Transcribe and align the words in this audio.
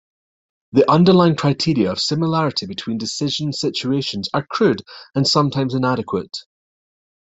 "The 0.71 0.89
underlying 0.89 1.35
criteria 1.35 1.91
of 1.91 1.99
similarity 1.99 2.65
between 2.65 2.97
decision 2.97 3.53
situations 3.53 4.29
are 4.33 4.47
crude 4.47 4.81
and 5.13 5.27
sometimes 5.27 5.75
inadequate". 5.75 6.39